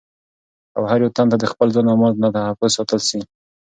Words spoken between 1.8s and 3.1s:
او مال نه تحفظ حاصل